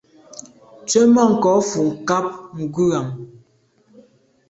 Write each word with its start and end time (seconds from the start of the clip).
Tswemanko 0.87 1.51
fo 1.69 1.81
nkàb 1.93 2.25
ngùyàm. 2.61 3.07